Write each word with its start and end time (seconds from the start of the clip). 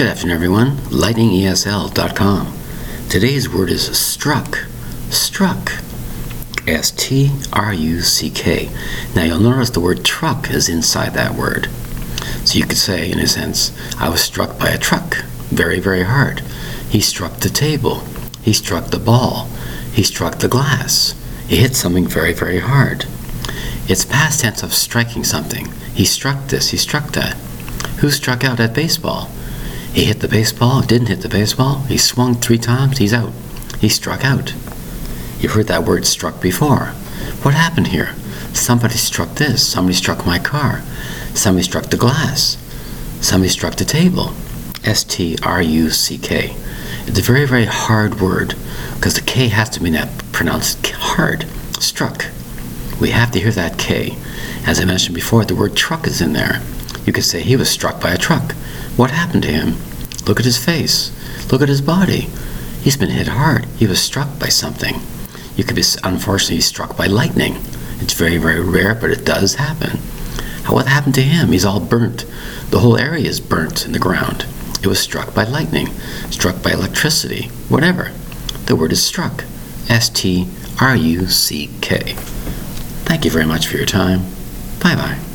Good 0.00 0.08
afternoon, 0.08 0.34
everyone. 0.34 0.76
LightningESL.com. 0.88 2.56
Today's 3.10 3.50
word 3.50 3.68
is 3.68 3.98
struck. 3.98 4.64
Struck. 5.10 5.72
S 6.66 6.90
T 6.92 7.30
R 7.52 7.74
U 7.74 8.00
C 8.00 8.30
K. 8.30 8.70
Now 9.14 9.24
you'll 9.24 9.40
notice 9.40 9.68
the 9.68 9.80
word 9.80 10.02
truck 10.02 10.50
is 10.50 10.70
inside 10.70 11.12
that 11.12 11.34
word. 11.34 11.68
So 12.46 12.58
you 12.58 12.64
could 12.64 12.78
say, 12.78 13.12
in 13.12 13.18
a 13.18 13.26
sense, 13.26 13.76
I 13.98 14.08
was 14.08 14.22
struck 14.22 14.58
by 14.58 14.70
a 14.70 14.78
truck 14.78 15.16
very, 15.50 15.80
very 15.80 16.04
hard. 16.04 16.40
He 16.88 17.02
struck 17.02 17.34
the 17.40 17.50
table. 17.50 18.02
He 18.40 18.54
struck 18.54 18.86
the 18.86 18.98
ball. 18.98 19.50
He 19.92 20.02
struck 20.02 20.38
the 20.38 20.48
glass. 20.48 21.14
He 21.46 21.56
hit 21.56 21.76
something 21.76 22.06
very, 22.06 22.32
very 22.32 22.60
hard. 22.60 23.04
It's 23.86 24.06
past 24.06 24.40
tense 24.40 24.62
of 24.62 24.72
striking 24.72 25.24
something. 25.24 25.70
He 25.92 26.06
struck 26.06 26.46
this, 26.46 26.70
he 26.70 26.78
struck 26.78 27.12
that. 27.12 27.34
Who 27.98 28.08
struck 28.08 28.44
out 28.44 28.60
at 28.60 28.72
baseball? 28.72 29.28
He 29.92 30.04
hit 30.04 30.20
the 30.20 30.28
baseball, 30.28 30.82
didn't 30.82 31.08
hit 31.08 31.22
the 31.22 31.28
baseball. 31.28 31.80
He 31.82 31.98
swung 31.98 32.34
three 32.34 32.58
times, 32.58 32.98
he's 32.98 33.12
out. 33.12 33.32
He 33.80 33.88
struck 33.88 34.24
out. 34.24 34.54
You've 35.40 35.52
heard 35.52 35.66
that 35.68 35.84
word 35.84 36.06
struck 36.06 36.40
before. 36.40 36.86
What 37.42 37.54
happened 37.54 37.88
here? 37.88 38.14
Somebody 38.52 38.94
struck 38.94 39.36
this. 39.36 39.66
Somebody 39.66 39.94
struck 39.94 40.26
my 40.26 40.38
car. 40.38 40.82
Somebody 41.34 41.64
struck 41.64 41.86
the 41.86 41.96
glass. 41.96 42.56
Somebody 43.20 43.48
struck 43.48 43.76
the 43.76 43.84
table. 43.84 44.32
S 44.84 45.04
T 45.04 45.36
R 45.42 45.62
U 45.62 45.90
C 45.90 46.18
K. 46.18 46.54
It's 47.06 47.18
a 47.18 47.22
very, 47.22 47.46
very 47.46 47.64
hard 47.64 48.20
word 48.20 48.54
because 48.94 49.14
the 49.14 49.20
K 49.22 49.48
has 49.48 49.70
to 49.70 49.80
be 49.80 49.96
pronounced 50.32 50.86
hard. 50.90 51.46
Struck. 51.78 52.26
We 53.00 53.10
have 53.10 53.30
to 53.32 53.40
hear 53.40 53.52
that 53.52 53.78
K. 53.78 54.16
As 54.66 54.78
I 54.78 54.84
mentioned 54.84 55.14
before, 55.14 55.44
the 55.44 55.54
word 55.54 55.74
truck 55.74 56.06
is 56.06 56.20
in 56.20 56.34
there. 56.34 56.60
You 57.06 57.12
could 57.12 57.24
say 57.24 57.42
he 57.42 57.56
was 57.56 57.70
struck 57.70 58.00
by 58.00 58.12
a 58.12 58.18
truck. 58.18 58.52
What 58.96 59.10
happened 59.10 59.42
to 59.44 59.52
him? 59.52 59.76
Look 60.26 60.38
at 60.38 60.46
his 60.46 60.62
face. 60.62 61.12
Look 61.50 61.62
at 61.62 61.68
his 61.68 61.80
body. 61.80 62.28
He's 62.82 62.96
been 62.96 63.10
hit 63.10 63.28
hard. 63.28 63.64
He 63.76 63.86
was 63.86 64.00
struck 64.00 64.38
by 64.38 64.48
something. 64.48 65.00
You 65.56 65.64
could 65.64 65.76
be 65.76 65.84
unfortunately 66.04 66.60
struck 66.60 66.96
by 66.96 67.06
lightning. 67.06 67.56
It's 68.00 68.14
very, 68.14 68.38
very 68.38 68.60
rare, 68.60 68.94
but 68.94 69.10
it 69.10 69.24
does 69.24 69.56
happen. 69.56 69.98
What 70.68 70.86
happened 70.86 71.14
to 71.16 71.22
him? 71.22 71.52
He's 71.52 71.64
all 71.64 71.80
burnt. 71.80 72.24
The 72.70 72.78
whole 72.78 72.96
area 72.96 73.26
is 73.26 73.40
burnt 73.40 73.84
in 73.84 73.92
the 73.92 73.98
ground. 73.98 74.46
It 74.82 74.86
was 74.86 75.00
struck 75.00 75.34
by 75.34 75.44
lightning, 75.44 75.88
struck 76.30 76.62
by 76.62 76.70
electricity, 76.72 77.48
whatever. 77.68 78.12
The 78.66 78.76
word 78.76 78.92
is 78.92 79.04
struck. 79.04 79.44
S 79.88 80.08
T 80.08 80.48
R 80.80 80.94
U 80.96 81.26
C 81.26 81.68
K. 81.80 82.14
Thank 83.04 83.24
you 83.24 83.30
very 83.30 83.46
much 83.46 83.66
for 83.66 83.76
your 83.76 83.86
time. 83.86 84.20
Bye 84.80 84.94
bye. 84.94 85.29